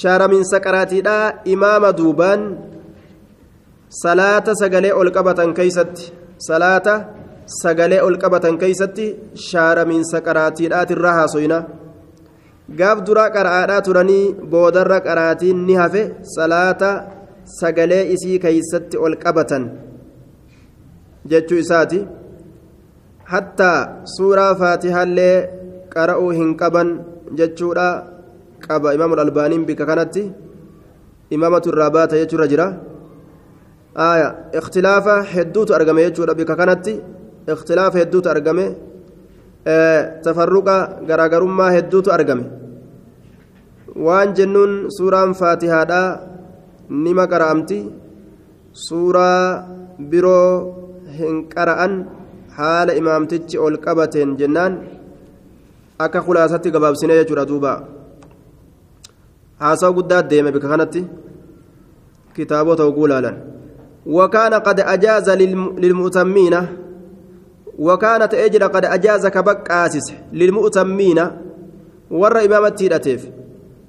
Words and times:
shaaraminsa 0.00 0.58
qaraatiidha 0.66 1.16
imaama 1.54 1.88
duubaan 1.96 2.42
salaata 4.02 4.54
sagalee 4.60 4.92
ol 5.00 5.10
qabatan 5.16 5.50
keeysatti 5.58 6.04
salaata 6.46 6.94
sagalee 7.62 8.00
ol 8.06 8.16
qabatan 8.22 8.56
keeysatti 8.62 9.06
shaaraminsa 9.48 10.18
qaraatiidhaatirra 10.28 11.12
haasoyna 11.18 11.58
gaaf 12.78 13.02
duraa 13.08 13.28
qara'aadhaa 13.34 13.82
turanii 13.88 14.24
boodarra 14.52 14.98
qaraatiin 15.08 15.60
ni 15.66 15.74
hafe 15.80 16.02
salaata 16.36 16.90
sagalee 17.58 18.04
isii 18.14 18.38
keeysatti 18.44 18.96
ol 19.04 19.16
qabatan 19.24 19.64
jechuu 21.34 21.60
isaati 21.64 22.00
hattaa 23.34 23.78
suuraa 24.14 24.54
faatihaallee 24.62 25.36
qara'uu 25.94 26.32
hin 26.40 26.56
qaban 26.64 26.88
jechuudha 27.42 27.88
qaba 28.66 28.94
imaamu 28.96 29.14
albaaniin 29.26 29.64
bika 29.68 29.84
kanatti 29.90 30.22
imaamatu 31.36 31.68
irraa 31.72 31.90
baata 31.96 32.16
jechuurra 32.20 32.46
jira 32.52 32.66
aya 33.94 34.28
ikhtilaafa 34.58 35.14
hedduutu 35.34 35.74
argame 35.78 36.00
jechuudha 36.06 36.34
bika 36.40 36.56
kanatti 36.60 36.94
ikhtilaafa 37.54 37.98
hedduutu 38.02 38.28
argame 38.34 38.66
tafarruqa 40.24 40.76
garaagarummaa 41.08 41.70
hedduutu 41.76 42.10
argame 42.16 42.44
waan 44.06 44.34
jennuun 44.38 44.72
suuraan 44.96 45.34
faatihaadhaa 45.40 46.08
nima 47.04 47.24
qara'amti 47.32 47.78
suuraa 48.86 49.44
biroo 50.10 50.48
hin 51.18 51.36
qara'an 51.54 51.94
haala 52.58 52.92
imaamtichi 53.00 53.58
ol 53.66 53.76
qabateen 53.84 54.36
jennaan 54.40 54.72
akka 56.04 56.20
khulaasatti 56.26 56.72
gabaabsine 56.74 57.14
jechuudha 57.20 57.44
duuba 57.50 57.72
haasawa 59.62 59.92
guddaa 59.92 60.22
deeme 60.22 60.52
bika 60.52 60.68
kanatti 60.68 61.04
kitaabota 62.34 62.84
oguu 62.84 63.06
laalan. 63.06 63.36
وكان 64.06 64.54
قد 64.54 64.80
أجاز 64.80 65.30
للمؤتمين 65.78 66.66
وكانت 67.78 68.34
أجر 68.34 68.66
قد 68.66 68.84
أجاز 68.84 69.26
كبك 69.26 69.70
آسس 69.70 70.12
للمؤتمين 70.32 71.26
ور 72.10 72.44
إمامته 72.44 72.84
هدتيف 72.86 73.28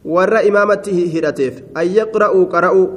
ور 0.06 0.48
إمامته 0.48 1.12
هدتيف 1.16 1.54
أن 1.78 1.88
يقرأوا 1.88 2.46
قرأوا 2.46 2.88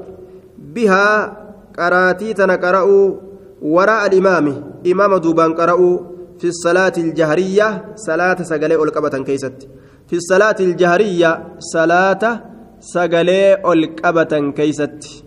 بها 0.58 1.36
قراتيتنا 1.78 2.54
قرأوا 2.56 3.14
وراء 3.62 4.06
الإمام 4.06 4.62
إمام 4.92 5.16
دوبان 5.16 5.54
قرأوا 5.54 5.98
في 6.38 6.46
الصلاة 6.48 6.92
الجهرية 6.98 7.84
صلاة 7.96 8.42
سقلي 8.42 8.74
ألقبة 8.74 9.18
كيست 9.24 9.68
سقلي 12.80 13.54
ألقبة 13.72 14.52
كيست 14.56 15.24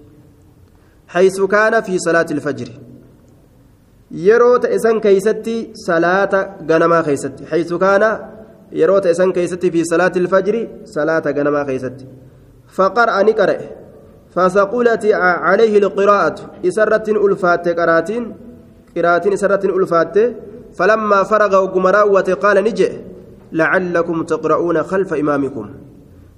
حيث 1.08 1.42
كان 1.42 1.82
في 1.82 1.98
صلاة 2.00 2.26
الفجر 2.32 2.70
يروت 4.12 4.66
إسان 4.66 5.00
كيستي 5.00 5.70
صلاة 5.74 6.56
غنما 6.70 7.02
كيستي 7.02 7.46
حيث 7.46 7.74
كان 7.74 8.04
يروت 8.72 9.06
إسان 9.06 9.32
كيستي 9.32 9.72
في 9.72 9.84
صلاة 9.84 10.12
الفجر 10.16 10.68
صلاة 10.86 11.24
غنما 11.28 11.64
كيستي 11.64 12.06
فقرأ 12.68 13.24
نقرأ 13.24 13.58
فثقلت 14.36 15.06
عليه 15.14 15.78
القراءة 15.78 16.36
إسرة 16.66 17.26
ألفات 17.26 17.68
قراتين 17.80 18.36
قراتين 18.98 19.34
إسرة 19.34 19.78
ألفات 19.78 20.16
فلما 20.78 21.24
فرغ 21.24 21.64
وقمراوة 21.64 22.38
قال 22.42 22.64
نجئ 22.64 22.92
لعلكم 23.52 24.24
تقرؤون 24.24 24.84
خلف 24.84 25.14
إمامكم 25.14 25.70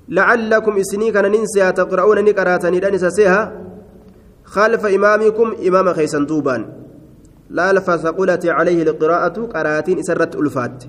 لعلكم 0.10 0.78
إسني 0.78 1.12
كان 1.12 1.32
ننسى 1.32 1.72
تقرؤون 1.72 2.26
نقراتني 2.26 2.80
لنسسيها 2.80 3.42
خلف 4.44 4.86
إمامكم 4.86 5.48
إمام 5.68 5.94
خيسن 5.94 6.26
دوبان 6.26 6.66
لا 7.50 7.80
فثقلت 7.80 8.46
عليه 8.46 8.84
القراءة 8.84 9.38
قراتين 9.54 10.00
إسرت 10.00 10.36
ألفات. 10.36 10.84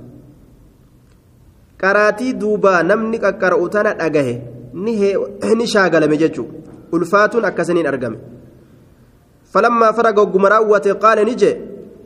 قراتي 1.83 2.33
دوبا 2.33 2.83
نمني 2.83 3.19
قرأتنا 3.19 3.91
أجه 4.07 4.29
ni 4.75 5.67
shaagalame 5.67 6.17
jechuun 6.17 6.49
ulfaatuun 6.93 7.45
akkasaniin 7.45 7.87
argame 7.87 8.19
falammaa 9.53 9.93
faraga 9.93 10.25
gumaraawwate 10.25 10.95
qaala 10.95 11.25
ni 11.25 11.35
jee 11.35 11.57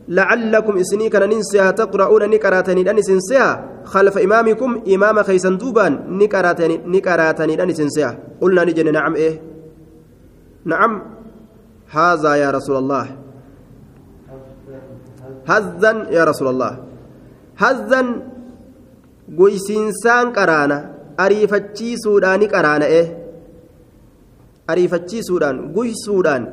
لعلكم 0.08 0.78
إسني 0.78 1.08
كان 1.08 1.28
ننسيها 1.28 1.70
تقرؤون 1.70 2.30
نكراتني 2.30 2.90
أن 2.90 3.02
سنسيها 3.02 3.82
خلف 3.84 4.18
إمامكم 4.18 4.82
إمام 4.94 5.22
خيسن 5.22 5.58
دوبان 5.58 5.92
نكراتني 6.18 6.76
نكراتني 6.86 7.62
أن 7.62 7.74
سنسيها 7.74 8.18
قلنا 8.40 8.64
نجن 8.64 8.92
نعم 8.92 9.14
إيه؟ 9.14 9.40
نعم. 10.64 11.02
هذا 11.90 12.34
يا 12.34 12.50
رسول 12.50 12.76
الله. 12.76 13.06
هزا 15.46 15.92
يا 16.10 16.24
رسول 16.24 16.48
الله. 16.48 16.72
هزا 17.58 18.02
قيسينسان 19.38 20.32
كرانا 20.32 20.96
ariifachiisuudhaan 21.24 22.42
qaraana'e 22.54 23.00
ariifachiisuudhaan 24.72 25.60
guysuudhaan 25.76 26.48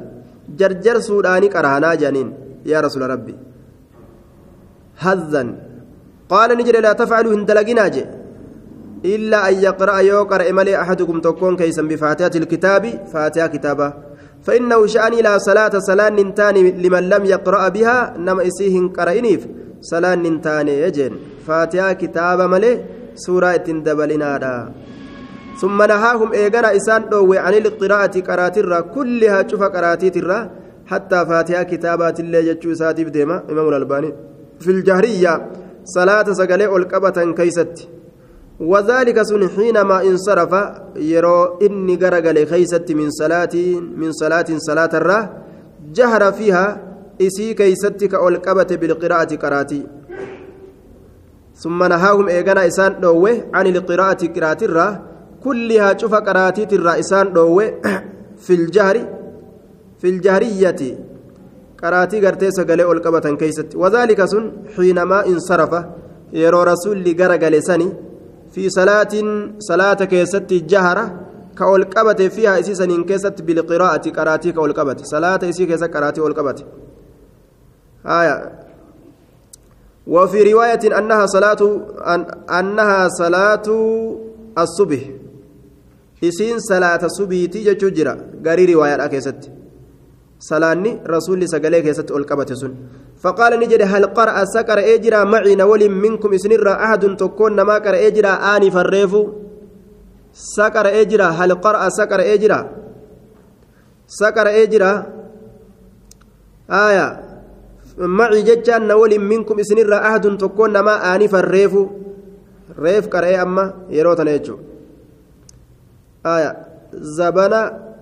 jarjarsuudhaan 0.59 1.47
qaraanaa 1.55 1.95
jedhaniin 1.95 2.29
yaa 2.29 2.31
rasuula 2.31 2.31
rabbi 2.31 2.42
hazzan 5.03 5.49
qaala 6.31 6.55
ni 6.55 6.63
jedhe 6.67 6.81
laa 6.85 6.95
tafcaluu 7.01 7.35
hin 7.35 7.45
dalaginaa 7.49 7.89
je 7.95 8.03
illaa 9.15 9.43
an 9.49 9.61
yaqra'a 9.67 10.01
yoo 10.11 10.23
qara'e 10.31 10.55
malee 10.59 10.79
axadukum 10.81 11.21
tokkoon 11.27 11.59
keeysan 11.61 11.91
bifaatihati 11.91 12.43
ilkitaabi 12.43 12.97
faatiha 13.13 13.49
kitaaba 13.57 13.89
فإنه 14.43 14.79
شأني 14.85 15.21
لا 15.23 15.37
صلاة 15.39 15.71
صلاة 15.79 16.09
ننتاني 16.09 16.71
لمن 16.83 17.03
لم 17.09 17.23
يقرأ 17.25 17.63
بها 17.75 17.97
نما 18.19 18.47
إسيهن 18.47 18.89
قرئنيف 18.97 19.41
صلاة 19.81 20.15
ننتاني 20.15 20.81
يجن 20.83 21.13
فاتحة 21.47 21.93
كتاب 21.93 22.39
ملي 22.53 22.73
ittiin 23.55 23.79
dabalinaadha 23.87 24.55
ثم 25.61 25.77
نهاهم 25.77 26.33
إيغانا 26.33 26.75
إسان 26.75 27.09
دوي 27.09 27.37
عن 27.37 27.53
القراءة 27.53 28.15
قراتيرا 28.19 28.79
كلها 28.79 29.47
شوف 29.47 29.63
قراتيتيرا 29.63 30.49
حتى 30.85 31.25
فاتحة 31.25 31.63
كتابات 31.63 32.19
الله 32.19 32.37
يجو 32.37 32.73
ساتيف 32.73 33.09
ديما 33.09 33.43
إمام 33.51 33.67
الألباني. 33.69 34.13
في 34.59 34.71
الجهرية 34.71 35.33
صلاة 35.85 36.33
سقلي 36.33 36.65
القبة 36.65 37.33
كيست. 37.37 37.87
وذلك 38.59 39.21
سن 39.21 39.49
حينما 39.49 40.01
انصرف 40.03 40.53
يرو 40.95 41.57
إني 41.61 41.95
قرقل 41.95 42.45
خيست 42.45 42.91
من 42.91 43.09
صلاة 43.09 43.55
من 43.97 44.11
صلاة 44.11 44.45
صلاة 44.57 44.89
الرا. 44.93 45.19
جهر 45.93 46.31
فيها 46.31 46.65
إسي 47.21 47.53
كيستك 47.53 48.13
القبة 48.13 48.75
بالقراءة 48.81 49.35
قراتي. 49.35 49.81
ثم 51.55 51.83
نهاهم 51.83 52.27
إيغانا 52.27 52.67
إسان 52.67 52.99
دوه 53.01 53.43
عن 53.53 53.67
القراءة 53.67 54.27
قراءة 54.35 54.65
الرا. 54.65 55.01
كلها 55.43 55.97
شوف 55.97 56.13
قراءة 56.15 56.73
الرا 56.75 56.99
إسان 56.99 57.33
دوه 57.33 57.73
في 58.43 58.53
الجهر 58.53 59.22
في 60.03 60.09
الجهرية. 60.09 60.81
قراءة 61.83 62.13
قرتي 62.25 62.51
سقلي 62.51 62.83
القبة 62.91 63.35
كيست. 63.35 63.75
وذلك 63.75 64.25
سن 64.25 64.51
حينما 64.75 65.25
انصرف. 65.25 65.85
يرو 66.33 66.63
رسول 66.63 67.03
لقرق 67.03 67.47
لساني 67.47 67.93
في 68.51 68.69
صلاة 68.69 69.13
صلاة 69.59 69.93
كيست 69.93 70.53
جهرة 70.53 71.19
كالقبة 71.59 72.27
فيها 72.27 72.59
إسيسا 72.59 73.03
كيست 73.07 73.41
بالقراءة. 73.41 74.09
قراءة 74.09 74.49
كالقبة 74.49 74.97
صلاة 75.03 75.39
إسي 75.49 75.65
كيست 75.65 75.83
قراءة 75.83 76.27
القبة 76.27 76.55
آية. 78.05 78.51
وفي 80.07 80.53
رواية 80.53 80.97
أنها 80.99 81.25
صلاة 81.25 81.81
أن 82.13 82.21
أنها 82.49 83.07
صلاة 83.07 83.67
الصبح. 84.57 84.99
إسين 90.43 90.51
صلاة 90.51 90.73
الصبح 90.73 90.95
تيجي 90.95 91.01
تجرى 91.01 91.07
غير 91.07 91.07
رواية 91.07 91.07
أكيست 91.07 91.07
صلاني 91.07 91.07
رسول 91.07 91.49
سقلي 91.49 91.81
كيست 91.81 92.11
القبة 92.11 92.53
سن 92.53 92.75
فقال 93.21 93.59
نجد 93.59 93.81
هل 93.81 94.05
قرأ 94.05 94.45
سكر 94.45 94.79
إجرى 94.95 95.25
معي 95.25 95.55
نول 95.55 95.89
منكم 95.89 96.33
إسنر 96.33 96.71
أحد 96.71 97.15
تكون 97.15 97.61
ما 97.61 97.73
قرأ 97.73 98.07
إجرى 98.07 98.27
آني 98.27 98.71
فريفو 98.71 99.29
سكر 100.33 101.01
إجرى 101.01 101.23
هل 101.23 101.55
قرأ 101.55 101.89
سكر 101.89 102.33
إجرى 102.33 102.69
سكر 104.07 104.63
إجرى 104.63 105.05
آية 106.71 107.19
معي 107.97 108.41
جتان 108.41 108.87
نول 108.87 109.19
منكم 109.19 109.59
إسنر 109.59 109.93
أحد 109.93 110.37
تكون 110.37 110.79
ما 110.79 111.15
آني 111.15 111.27
فريفو 111.27 111.87
ريف 112.79 113.07
قرأ 113.07 113.41
أما 113.41 113.73
يروتنا 113.89 114.31
يجو 114.31 114.57
آية 116.25 116.57
زبنا 116.93 117.92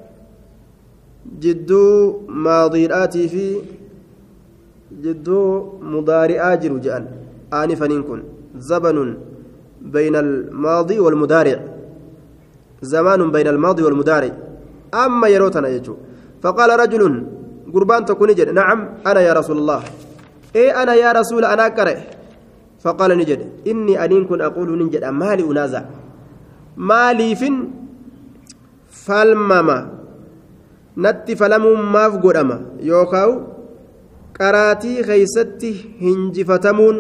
jidduu 1.43 2.27
maadiidhaatii 2.27 3.27
fi 3.33 3.45
jidduu 5.03 5.47
mudaari'aa 5.93 6.55
jiru 6.63 6.79
jedhan 6.85 7.05
aanifaniin 7.59 8.03
kun 8.07 8.21
zabanun 8.69 9.11
bayna 9.93 10.19
almaadii 10.25 10.99
walmudaaric 11.05 11.61
زمان 12.81 13.31
بين 13.31 13.47
الماضي 13.47 13.83
والمضارع. 13.83 14.33
أما 14.93 15.27
يروتنا 15.27 15.67
يجو. 15.67 15.95
فقال 16.41 16.69
رجل 16.79 17.03
قربان 17.73 18.05
تكون 18.05 18.29
نجد 18.29 18.49
نعم 18.49 18.79
أنا 19.07 19.21
يا 19.21 19.33
رسول 19.33 19.57
الله. 19.57 19.81
إيه 20.55 20.83
أنا 20.83 20.93
يا 20.93 21.11
رسول 21.11 21.45
أنا 21.45 21.67
كره. 21.77 21.97
فقال 22.83 23.17
نجد. 23.17 23.41
إني 23.67 24.05
أنين 24.05 24.41
أقول 24.41 24.69
نجد. 24.85 25.03
مالي 25.05 25.43
أنازع. 25.51 25.83
مالي 26.77 27.35
فين 27.35 27.55
فالمما 28.89 29.77
نتي 30.97 31.35
فلموا 31.35 31.75
maaf 31.75 32.19
godhama 32.23 32.57
yookaan 32.83 33.47
qaraatii 34.37 35.03
keeysatti 35.07 35.71
hinjifatamuun 36.01 36.97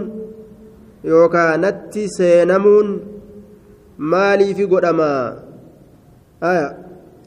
yookaan 1.03 1.61
natti 1.61 2.07
seenamuun 2.17 2.87
maaliifi 3.97 4.67
godhama 4.67 5.09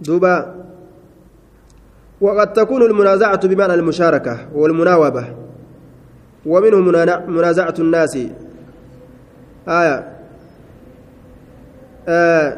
duuba 0.07 0.55
وقد 2.21 2.53
تكون 2.53 2.83
المنازعة 2.83 3.49
بمعنى 3.49 3.75
المشاركة 3.75 4.39
والمناوبة 4.55 5.25
ومنه 6.47 6.81
منازعة 7.29 7.75
الناس 7.79 8.19
آية 9.69 10.13
آه 12.09 12.57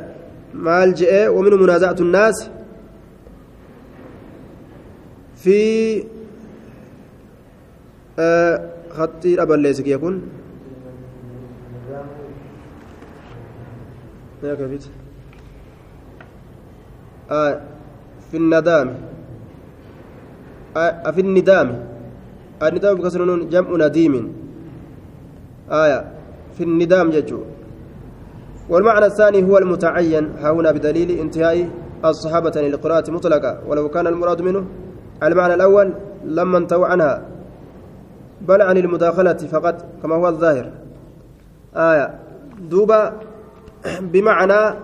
مال 0.55 0.95
جئ 0.95 1.29
ومنه 1.29 1.57
منازعة 1.57 1.97
الناس 2.01 2.51
في 5.47 6.03
آه 8.19 8.57
خطي 8.91 9.43
أبا 9.43 9.55
ليس 9.55 9.79
يكون. 9.81 10.15
آه 17.31 17.61
في 18.31 18.37
الندام. 18.37 18.89
آه 20.77 21.11
في 21.15 21.21
الندام. 21.21 21.69
الندام 22.63 22.95
بكسر 22.99 23.21
جمع 23.47 23.71
نديم. 23.87 24.15
آية 25.71 26.01
في 26.59 26.63
الندام 26.65 27.11
ججو. 27.11 27.41
والمعنى 28.69 29.07
الثاني 29.07 29.41
هو 29.47 29.59
المتعين 29.59 30.25
ها 30.43 30.51
هنا 30.51 30.71
بدليل 30.75 31.11
انتهاء 31.23 31.71
الصحابة 32.05 32.55
للقراءة 32.57 33.11
مطلقة 33.11 33.53
ولو 33.69 33.89
كان 33.89 34.07
المراد 34.07 34.43
منه 34.43 34.65
المعنى 35.23 35.55
الأول 35.55 35.93
لما 36.25 36.59
انتهوا 36.59 36.87
عنها 36.87 37.23
بل 38.41 38.63
عن 38.63 38.77
المداخلة 38.77 39.33
فقط 39.33 39.85
كما 40.03 40.15
هو 40.15 40.29
الظاهر. 40.29 40.71
آية. 41.77 42.15
دوبا 42.71 43.13
بمعنى 44.13 44.75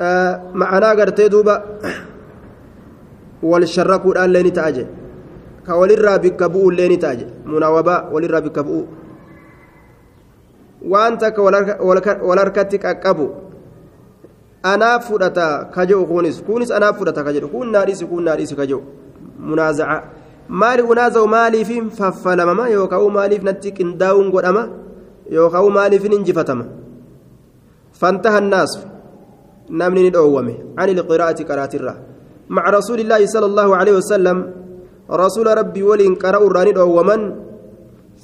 آه 0.00 0.42
معنى 0.54 0.86
قرتي 0.86 1.28
دوبا 1.28 1.64
والشركوا 3.42 4.12
الآن 4.12 4.30
لين 4.32 4.52
تأجي. 4.52 4.86
كولرا 5.66 6.16
بكبؤ 6.16 6.70
لين 6.70 6.98
تأجي. 6.98 7.26
مناوبة 7.46 7.94
waan 10.84 11.16
takka 11.16 11.40
wal 11.40 12.38
harkatti 12.38 12.76
qaqqabu 12.78 13.32
anaaf 14.72 15.08
fudhata 15.08 15.46
ka 15.74 15.82
jedhu 15.88 16.06
kunis 16.12 16.40
kunis 16.46 16.70
anaaf 16.76 16.96
fudhata 16.98 17.24
ka 17.26 17.32
jedhu 17.36 17.48
kun 17.54 17.68
naadhisi 17.74 18.04
kun 18.10 18.24
naadhisi 18.28 18.56
ka 18.56 18.64
jedhu 18.70 18.82
munaazaca 19.50 19.98
maali 20.48 20.82
unaaza'u 20.92 21.26
maaliifin 21.36 21.90
faffalamama 21.98 22.68
yookaan 22.76 23.12
maaliif 23.18 23.42
natti 23.48 23.74
qindaa'uun 23.78 24.32
godhama 24.34 24.64
yookaan 25.36 25.70
maaliifin 25.78 26.16
injifatama 26.18 26.64
fantaha 28.00 28.40
annaasu 28.42 28.80
namni 29.80 30.02
ni 30.06 30.10
dhoowwame 30.16 30.54
ani 30.80 30.92
liqiraa'ati 31.00 31.48
qaraatirra 31.50 31.94
maca 32.56 32.74
rasuulillaahi 32.78 33.28
sala 33.34 33.46
allahu 33.50 33.72
alaihi 33.80 33.96
wasallam 34.00 34.38
rasuula 35.24 35.54
rabbii 35.60 35.86
waliin 35.90 36.14
qara'u 36.24 36.50
irraa 36.50 36.66
ni 36.68 36.76
dhoowwaman 36.80 37.22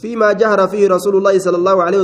فيما 0.01 0.33
جهر 0.33 0.61
فيه 0.73 0.89
رسول 0.89 1.17
الله 1.17 1.39
صلى 1.39 1.57
الله 1.57 1.77
عليه 1.83 2.01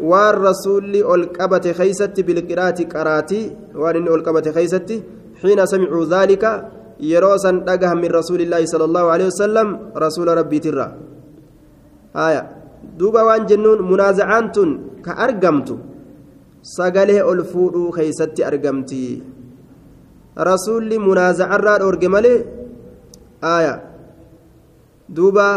وسلم 0.00 0.10
والرسول 0.10 0.94
القبت 0.96 1.66
خيست 1.68 2.20
بالقراءة 2.20 2.84
قراتي 2.84 3.56
وان 3.74 4.06
القبت 4.08 4.48
خيست 4.48 5.02
حين 5.42 5.66
سمعوا 5.66 6.04
ذلك 6.04 6.44
يروسا 7.00 7.50
دغها 7.50 7.94
من 7.94 8.10
رسول 8.10 8.40
الله 8.40 8.66
صلى 8.66 8.84
الله 8.84 9.04
عليه 9.10 9.26
وسلم 9.26 9.78
رسول 9.96 10.28
ربي 10.38 10.58
ترى 10.58 10.86
آية 12.16 12.42
دوبا 12.98 13.22
وان 13.22 13.46
جنون 13.46 13.78
منازعان 13.90 14.46
كأرقمت 15.04 15.68
سقاله 16.62 17.32
الفود 17.32 17.90
خيست 17.90 18.40
أرقمتي 18.40 19.22
رسول 20.38 20.98
منازع 20.98 21.56
الراد 21.56 21.82
أرقمالي 21.82 22.34
آية 23.44 23.74
دوبا 25.08 25.48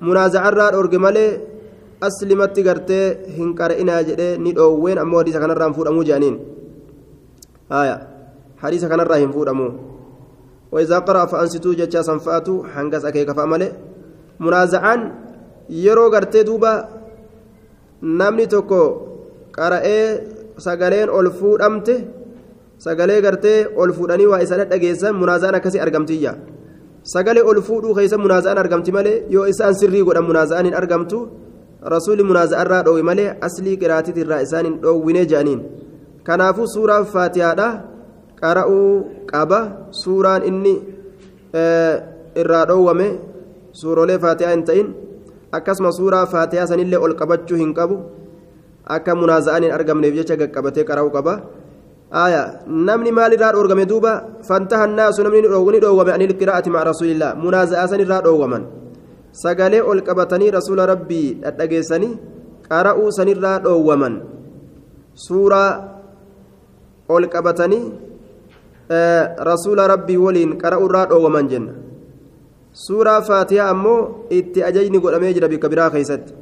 munaazacarraa 0.00 0.70
dhorge 0.72 0.98
malee 0.98 1.40
aslimatti 2.08 2.62
gartee 2.68 3.04
hin 3.38 3.50
qara'inaa 3.60 4.00
jedhee 4.08 4.32
ni 4.44 4.52
dhoowween 4.58 4.98
ammoo 5.04 5.18
hadiisa 5.22 5.40
kanarraa 5.44 5.68
hin 5.68 5.76
fuudhamuu 5.78 6.04
jedhaniin 6.08 6.36
haya 7.74 7.96
hadiisa 8.64 8.88
kanarraa 8.94 9.20
hin 9.24 9.32
fuudhamuu 9.36 9.72
وإذا 10.72 10.98
قرأ 11.08 11.22
فأنستوا 11.30 11.74
جتشا 11.80 12.02
سنفأتوا 12.08 12.58
حنقس 12.74 13.04
أكيك 13.04 13.30
فأمله 13.38 13.68
منازعان 14.40 15.00
yeroo 15.84 16.10
gartee 16.10 16.44
duuba 16.48 16.72
namni 18.02 18.46
tokko 18.52 18.80
qara'ee 19.56 20.02
sagaleen 20.66 21.08
ol 21.18 21.30
fuudhamte 21.38 21.94
sagalee 22.86 23.20
gartee 23.26 23.66
ol 23.82 23.90
fuudhanii 23.96 24.28
waa 24.32 24.42
isa 24.44 24.56
dhaggeessan 24.72 25.14
munaazaan 25.22 25.54
akkasii 25.58 25.82
argamtiyya 25.86 26.32
sagalee 27.14 27.44
ol 27.50 27.58
fuudhuu 27.68 27.94
keessa 27.98 28.18
munaaza'aan 28.24 28.58
argamti 28.64 28.90
malee 28.96 29.16
yoo 29.34 29.46
isaan 29.52 29.74
sirrii 29.80 30.04
godhan 30.08 30.26
munaaza'aan 30.30 30.66
hin 30.68 30.76
argamtu 30.80 31.18
rasuulli 31.94 32.28
munaaza'arraa 32.30 32.82
dhoowwe 32.86 33.02
malee 33.10 33.28
aslii 33.48 33.76
qiraatiitirraa 33.82 34.40
isaan 34.46 34.66
hin 34.68 34.76
dhoowwine 34.84 35.22
jedhaniin 35.32 35.60
kanaafuu 36.28 36.68
suuraan 36.74 37.06
faatihaadha 37.14 37.68
qara'uu 38.42 38.90
qaba 39.32 39.60
suuraan 40.02 40.46
inni 40.50 40.74
irraa 42.42 42.64
dhoowwame 42.70 43.08
suurolee 43.82 44.18
faatihaa 44.24 44.54
hin 44.56 44.64
ta'in 44.70 44.88
akkasuma 45.58 45.92
suuraa 46.00 46.24
faatihaa 46.34 46.70
sanillee 46.72 47.04
ol 47.08 47.14
qabachuu 47.20 47.60
hin 47.64 47.76
qabu 47.80 48.00
akka 48.98 49.20
munaaza'aan 49.22 49.68
hin 49.68 49.76
argamneef 49.78 50.18
jecha 50.20 50.40
gaqqabatee 50.42 50.88
qara'uu 50.90 51.14
qaba. 51.18 51.36
آية 52.12 52.60
نمني 52.68 53.10
مال 53.10 53.40
راد 53.42 53.54
أورغم 53.54 53.80
دوبا 53.82 54.42
فانتهى 54.48 54.84
الناس 54.84 55.20
نمني 55.20 55.46
أورغني 55.46 55.78
دوغم 55.78 56.10
عن 56.10 56.22
القراءة 56.22 56.68
مع 56.68 56.82
رسول 56.82 57.08
الله 57.08 57.34
منازعة 57.34 57.86
سن 57.86 58.00
راد 58.12 58.26
أورغمن 59.36 59.44
سقالي 59.44 59.80
أولقبتني 59.80 60.50
رسول 60.50 60.78
ربي 60.78 61.40
أتأجيسني 61.44 62.16
قرأوا 62.70 63.10
سن 63.10 63.28
راد 63.28 63.66
أورغمن 63.66 64.22
سورة 65.14 65.64
أولقبتني 67.10 67.92
آه 68.90 69.36
رسول 69.40 69.78
ربي 69.78 70.16
ولين 70.16 70.58
قرأوا 70.58 70.88
راد 70.88 71.12
أورغمن 71.12 71.48
جنة 71.48 71.72
سورة 72.72 73.20
فاتحة 73.20 73.70
أمو 73.70 74.28
إتأجيني 74.32 74.98
قول 74.98 75.14
أميجر 75.14 75.46
بكبيرا 75.46 75.88
خيست 75.88 76.34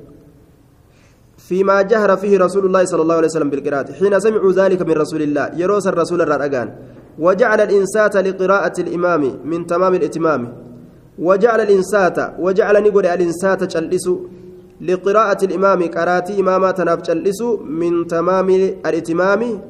فيما 1.38 1.82
جهر 1.82 2.16
فيه 2.16 2.38
رسول 2.38 2.66
الله 2.66 2.84
صلى 2.84 3.02
الله 3.02 3.14
عليه 3.14 3.26
وسلم 3.26 3.50
بالقراءة 3.50 3.92
حين 3.92 4.20
سمعوا 4.20 4.52
ذلك 4.52 4.82
من 4.82 4.92
رسول 4.92 5.22
الله 5.22 5.50
يروس 5.56 5.86
الرسول 5.86 6.20
الرأجان 6.22 6.74
وجعل 7.18 7.60
الإنسات 7.60 8.16
لقراءة 8.16 8.80
الإمام 8.80 9.40
من 9.44 9.66
تمام 9.66 9.94
الإتمام 9.94 10.63
وجعل 11.18 11.60
الإنسات 11.60 12.18
وجعل 12.38 12.82
نقول 12.82 13.06
الإنسات 13.06 13.64
تجلس 13.64 14.06
لقراءة 14.80 15.44
الإمام. 15.44 15.82
قراتي 15.82 16.40
إماما 16.40 16.70
تناف 16.70 17.10
من 17.64 18.06
تمام 18.06 18.48
الإتمام. 18.86 19.60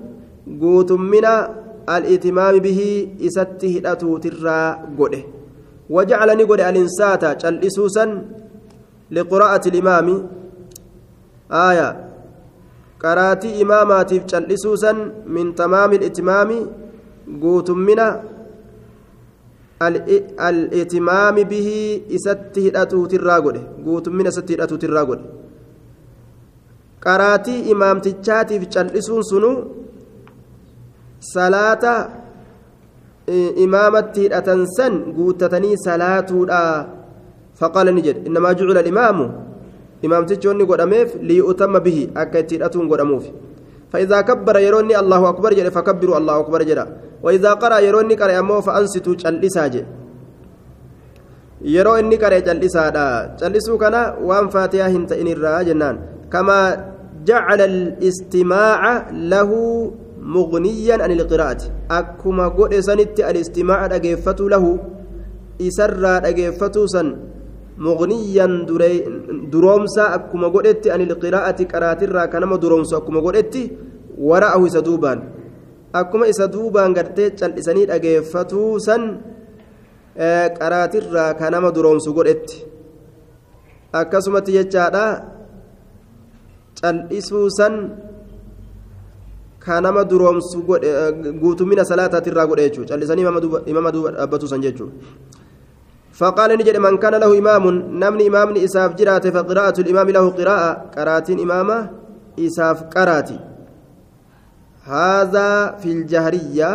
قوت 0.61 0.93
من 0.93 1.25
الإتمام 1.89 2.59
به 2.59 2.81
إسته 3.21 3.83
أتو 3.85 4.19
ترى 4.19 4.79
قده. 4.99 5.23
وجعل 5.91 6.29
نقول 6.39 6.61
الإنسات 6.61 7.25
تجلسوسا 7.25 8.25
لقراءة 9.11 9.69
الإمام. 9.69 10.27
آية. 11.53 11.89
قراتي 13.03 13.63
إماماتيف 13.63 14.25
جلسوسا 14.25 14.93
من 15.27 15.55
تمام 15.55 15.93
الإتمام. 15.93 16.51
قوتمنا 17.43 18.23
al'itimaami 19.81 21.45
bihii 21.45 22.05
isatti 22.09 22.61
hidhatuutirraa 22.67 23.41
godhe. 23.41 23.61
Guutummina 23.85 24.31
isatti 24.31 24.53
hidhatuutirraa 24.55 25.05
godhe. 25.05 25.25
Qaraatii 27.05 27.61
imaamtichaatiif 27.71 28.69
cal'isuun 28.75 29.25
sunu 29.31 29.51
salaata 31.21 32.11
imaamatti 33.67 34.21
hidhatan 34.27 34.67
san 34.77 35.01
guuttatanii 35.17 35.77
salaatuudha. 35.87 36.61
Faqaala 37.55 37.93
ni 37.93 38.03
jedhe. 38.03 38.27
Innamaa 38.29 38.55
jucula 38.55 38.81
alimaamu 38.81 39.27
imaamtichoonni 40.03 40.67
godhameef 40.67 41.15
liyu'tamma 41.23 41.81
bihii 41.81 42.11
akka 42.15 42.39
itti 42.39 42.55
hidhatuun 42.55 42.89
godhamuufi. 42.89 43.33
فإذا 43.95 44.21
كبر 44.27 44.57
يروني 44.59 44.95
الله 44.99 45.23
أكبر 45.29 45.51
جل 45.55 45.71
فكبروا 45.71 46.19
الله 46.19 46.35
أكبر 46.43 46.61
جل 46.67 46.81
وإذا 47.23 47.53
قرأ 47.63 47.79
يروني 47.79 48.15
قرأ 48.19 48.35
أمو 48.43 48.59
فأنصتوا 48.67 49.15
جلسا 49.23 49.67
جل 49.71 49.87
inni 51.65 52.17
qaree 52.21 52.43
cal'isaadha 52.45 53.39
cal'isuu 53.41 53.79
kana 53.81 54.19
waan 54.29 54.51
faatiyaa 54.53 54.91
hin 54.93 55.07
ta'in 55.09 55.29
irraa 55.33 55.65
jennaan 55.65 55.97
kamaa 56.29 56.67
jacala 57.29 57.65
alistimaaca 57.71 59.09
lahu 59.33 59.61
mugniyan 60.35 61.01
an 61.01 61.15
ilqiraa'ati 61.17 61.71
akkuma 61.99 62.51
godhe 62.59 62.83
sanitti 62.89 63.25
alistimaaca 63.31 63.89
dhageeffatuu 63.95 64.49
lahu 64.55 64.71
isarraa 65.69 66.19
dhageeffatuu 66.27 66.87
san 66.95 67.09
an 70.95 71.01
ilqiraa'ati 71.07 71.65
qaraatirraa 71.67 72.29
kanama 72.29 72.59
duroomsu 72.59 72.97
akkuma 72.97 73.21
godhetti 73.21 73.71
wara'ahu 74.19 74.67
isa 74.67 74.81
duubaan 74.83 75.23
akkuma 75.93 76.27
isa 76.31 76.47
duubaan 76.47 76.95
gartee 76.95 77.31
cal'isanii 77.35 77.87
dhageeffatuu 77.91 78.79
san 78.81 79.03
qaraatirraa 80.59 81.35
ka 81.35 81.51
nama 81.51 81.71
duroomsu 81.75 82.15
godhetti 82.15 82.63
akkasumatti 83.93 84.53
jechaadha 84.55 85.05
cal'isuu 86.81 87.51
san 87.51 87.75
ka 89.59 89.81
nama 89.81 90.05
duroomsu 90.05 90.63
guutumina 91.43 91.85
salaataatirraa 91.85 92.47
godhe 92.47 92.69
jechuudha 92.71 92.95
cal'isanii 92.95 93.25
imama 93.67 93.91
duuba 93.91 94.11
dhaabbatuu 94.15 94.49
san 94.49 94.63
jechuudha. 94.63 94.95
فقال 96.15 96.51
نجد 96.59 96.77
من 96.79 96.95
كان 97.03 97.15
له 97.19 97.31
إمام 97.39 97.65
نمني 98.03 98.25
إمام 98.31 98.49
إساف 98.57 98.95
جرات 98.95 99.27
فقراءة 99.35 99.77
الإمام 99.81 100.09
له 100.11 100.25
قراءة 100.39 100.71
قراتين 100.97 101.39
إمامة 101.43 101.79
إساف 102.39 102.79
قراتي 102.95 103.39
هذا 104.87 105.51
في 105.83 105.89
الجهرية 105.93 106.71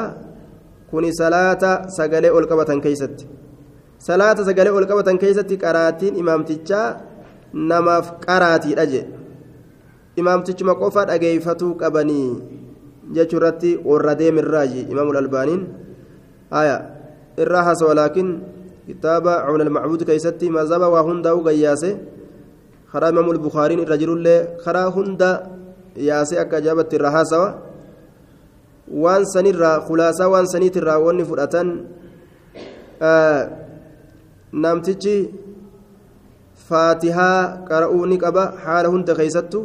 salaata 0.89 1.85
sagalee 1.93 2.33
ol 2.33 2.49
qabatan 2.49 2.81
keeysatti 2.81 3.25
salaata 4.01 4.41
sagalee 4.41 4.73
ol 4.73 4.87
qabatan 4.89 5.21
keeysatti 5.21 5.57
qaraatiin 5.63 6.17
imaamtichaa 6.17 6.97
namaaf 7.53 8.17
qaraatiidha 8.25 8.85
je 8.89 9.01
imaamtichuma 10.17 10.73
qofa 10.81 11.05
dhageeyfatuu 11.05 11.77
qabanii 11.77 12.41
jechuu 13.13 13.37
irratti 13.37 13.77
warra 13.85 14.15
deemirraaji 14.21 14.81
imaamul 14.89 15.21
albaaniin 15.21 15.61
haya 16.49 16.75
irraa 17.37 17.63
hasawa 17.69 17.93
laakiin 18.01 18.29
kitaaba 18.89 19.33
cumla 19.45 19.63
almacbuud 19.69 20.01
keeysatti 20.09 20.49
mazaba 20.57 20.87
waa 20.93 21.05
hundaa'u 21.09 21.39
gayyaase 21.47 21.89
karaa 22.91 23.11
imaamul 23.13 23.39
bukaariin 23.45 23.81
irra 23.85 23.97
jirullee 24.01 24.39
karaa 24.65 24.89
hunda 24.95 25.29
yaase 26.09 26.35
akka 26.43 26.55
ajaa'ibatti 26.61 26.95
irraa 26.97 27.13
haasawa 27.17 27.49
waan 29.03 29.23
sanirraa 29.33 29.75
khulaasaa 29.87 30.29
waan 30.33 30.47
saniitirraa 30.53 30.97
wanni 31.05 31.23
fudhatan 31.29 31.67
namtichi 34.63 35.15
faatihaa 36.69 37.37
qara'uu 37.69 38.05
ni 38.11 38.17
qaba 38.23 38.43
haala 38.63 38.89
hunda 38.93 39.13
keeysattu 39.19 39.59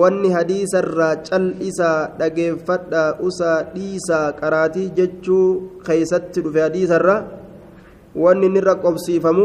wanni 0.00 0.28
hadiisarraa 0.36 1.14
cal'isaa 1.28 1.98
dhageeffadhaa 2.20 3.08
usaa 3.28 3.58
dhiisaa 3.74 4.24
qaraatii 4.40 4.88
jechuu 4.98 5.46
keeysatti 5.86 6.40
dhufe 6.44 6.60
hadiisarra 6.66 7.16
wanni 8.14 8.46
innirra 8.46 8.74
qobsiifamu 8.84 9.44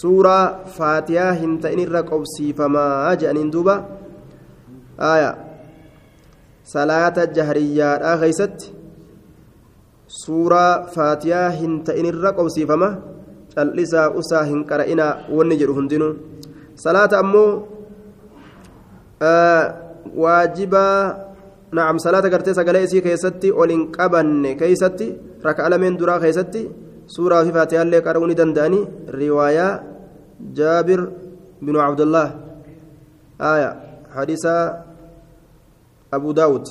suuraa 0.00 0.44
faatihaa 0.76 1.32
hin 1.40 1.58
ta'inirra 1.64 2.02
qobsiifamaa 2.02 3.16
jedhaniin 3.16 3.52
duuba 3.52 3.74
salaata 6.74 7.26
jahriyyaadhaa 7.38 8.16
keeysatti 8.22 8.72
suuraa 10.22 10.86
faatiyaa 10.94 11.50
hin 11.60 11.82
ta'inirra 11.88 12.32
qobsiifama 12.38 12.88
cal'isaa 13.54 14.08
usaa 14.20 14.44
hin 14.50 14.64
qara'inaa 14.70 15.12
wanni 15.36 15.58
jedhu 15.60 15.74
hundinuu 15.80 16.12
salaata 16.84 17.18
ammoo 17.24 17.50
waajibaa 20.24 20.98
nacam 21.76 21.98
salaata 22.04 22.28
gartee 22.34 22.54
sagalee 22.58 22.84
isii 22.88 23.02
keessatti 23.06 23.48
ol 23.60 23.70
hin 23.74 23.84
qabanne 23.96 24.50
keeysatti 24.60 25.06
raka'a 25.46 25.70
lameen 25.72 25.98
duraa 26.00 26.18
keessatti 26.24 26.62
suuraa 27.14 27.42
fi 27.46 27.52
faatiyaallee 27.58 28.02
qara'uu 28.06 28.28
ni 28.30 28.36
danda'anii 28.40 28.82
riwaayaa 29.20 29.72
jaabir 30.58 31.00
binu 31.64 31.78
cabdullah 31.84 32.28
aya 33.54 33.70
حديث 34.14 34.44
أبو 36.14 36.32
داود 36.32 36.66